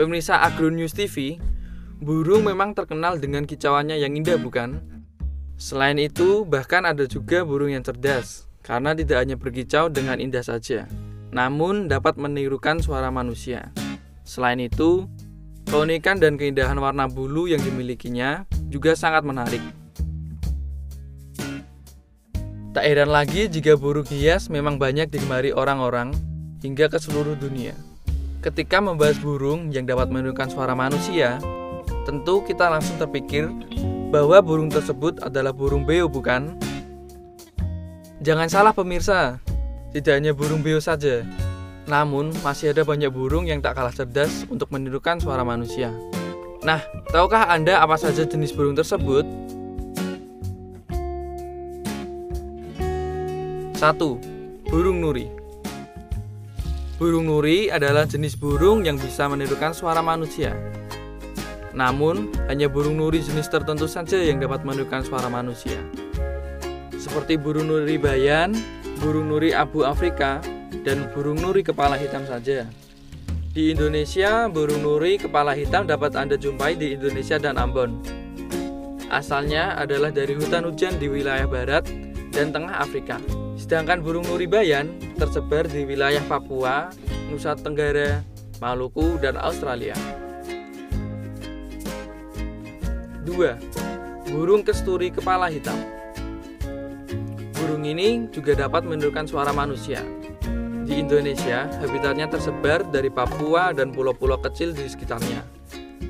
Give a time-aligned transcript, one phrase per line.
[0.00, 1.36] Pemirsa Agro News TV,
[2.00, 4.80] burung memang terkenal dengan kicauannya yang indah bukan?
[5.60, 10.88] Selain itu, bahkan ada juga burung yang cerdas, karena tidak hanya berkicau dengan indah saja,
[11.36, 13.76] namun dapat menirukan suara manusia.
[14.24, 15.04] Selain itu,
[15.68, 19.60] keunikan dan keindahan warna bulu yang dimilikinya juga sangat menarik.
[22.72, 26.16] Tak heran lagi jika burung hias memang banyak digemari orang-orang
[26.64, 27.89] hingga ke seluruh dunia.
[28.40, 31.36] Ketika membahas burung yang dapat menirukan suara manusia,
[32.08, 33.52] tentu kita langsung terpikir
[34.08, 36.56] bahwa burung tersebut adalah burung beo bukan?
[38.24, 39.36] Jangan salah pemirsa,
[39.92, 41.20] tidak hanya burung beo saja.
[41.84, 45.92] Namun, masih ada banyak burung yang tak kalah cerdas untuk menirukan suara manusia.
[46.64, 46.80] Nah,
[47.12, 49.28] tahukah Anda apa saja jenis burung tersebut?
[53.76, 53.84] 1.
[54.72, 55.39] Burung nuri
[57.00, 60.52] Burung nuri adalah jenis burung yang bisa menirukan suara manusia.
[61.72, 65.80] Namun, hanya burung nuri jenis tertentu saja yang dapat menirukan suara manusia.
[67.00, 68.52] Seperti burung nuri bayan,
[69.00, 70.44] burung nuri abu Afrika,
[70.84, 72.68] dan burung nuri kepala hitam saja.
[73.56, 77.96] Di Indonesia, burung nuri kepala hitam dapat Anda jumpai di Indonesia dan Ambon.
[79.08, 81.88] Asalnya adalah dari hutan hujan di wilayah barat
[82.28, 83.16] dan tengah Afrika.
[83.70, 86.90] Sedangkan burung nuri bayan tersebar di wilayah Papua,
[87.30, 88.18] Nusa Tenggara,
[88.58, 89.94] Maluku, dan Australia.
[93.22, 93.30] 2.
[94.34, 95.78] Burung kesturi kepala hitam
[97.54, 100.02] Burung ini juga dapat menirukan suara manusia.
[100.82, 105.46] Di Indonesia, habitatnya tersebar dari Papua dan pulau-pulau kecil di sekitarnya.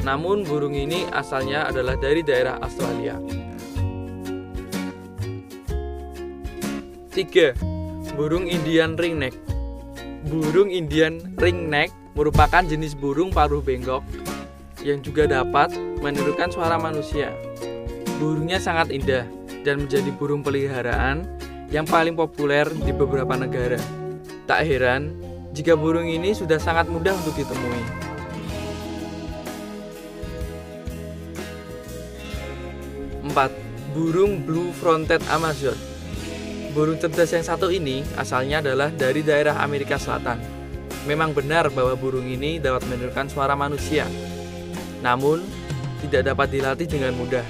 [0.00, 3.41] Namun, burung ini asalnya adalah dari daerah Australia.
[7.12, 8.16] 3.
[8.16, 9.36] Burung Indian ringneck
[10.32, 14.00] Burung Indian ringneck merupakan jenis burung paruh bengkok
[14.80, 17.36] yang juga dapat menirukan suara manusia.
[18.16, 19.28] Burungnya sangat indah
[19.60, 21.28] dan menjadi burung peliharaan
[21.68, 23.76] yang paling populer di beberapa negara.
[24.48, 25.12] Tak heran
[25.52, 27.84] jika burung ini sudah sangat mudah untuk ditemui.
[33.20, 33.36] 4.
[33.92, 35.91] Burung Blue Fronted Amazon
[36.72, 40.40] Burung cerdas yang satu ini asalnya adalah dari daerah Amerika Selatan.
[41.04, 44.08] Memang benar bahwa burung ini dapat menirukan suara manusia,
[45.04, 45.44] namun
[46.00, 47.44] tidak dapat dilatih dengan mudah.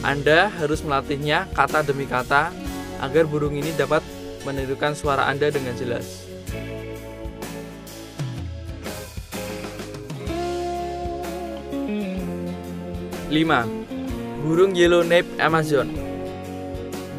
[0.00, 2.48] Anda harus melatihnya kata demi kata
[3.04, 4.00] agar burung ini dapat
[4.48, 6.24] menirukan suara Anda dengan jelas.
[13.28, 13.68] Lima,
[14.40, 16.09] burung yellow nape Amazon.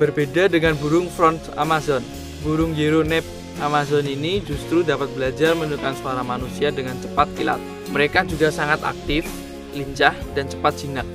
[0.02, 2.02] Berbeda dengan burung front Amazon,
[2.42, 3.30] burung yellow nape
[3.62, 7.62] Amazon ini justru dapat belajar mendengarkan suara manusia dengan cepat kilat.
[7.94, 9.30] Mereka juga sangat aktif,
[9.78, 11.06] lincah, dan cepat jinak.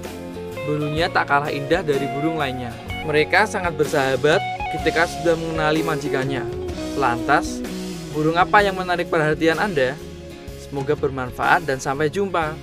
[0.71, 2.71] Bulunya tak kalah indah dari burung lainnya.
[3.03, 4.39] Mereka sangat bersahabat
[4.79, 6.47] ketika sudah mengenali majikannya.
[6.95, 7.59] Lantas,
[8.15, 9.99] burung apa yang menarik perhatian Anda?
[10.63, 12.55] Semoga bermanfaat dan sampai jumpa.